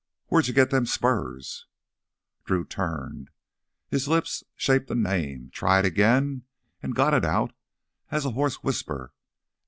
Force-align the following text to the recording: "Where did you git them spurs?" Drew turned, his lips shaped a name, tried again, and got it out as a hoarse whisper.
"Where 0.29 0.41
did 0.41 0.47
you 0.47 0.55
git 0.55 0.71
them 0.71 0.87
spurs?" 0.87 1.67
Drew 2.45 2.65
turned, 2.65 3.29
his 3.87 4.07
lips 4.07 4.43
shaped 4.55 4.89
a 4.89 4.95
name, 4.95 5.51
tried 5.53 5.85
again, 5.85 6.41
and 6.81 6.95
got 6.95 7.13
it 7.13 7.23
out 7.23 7.53
as 8.09 8.25
a 8.25 8.31
hoarse 8.31 8.63
whisper. 8.63 9.13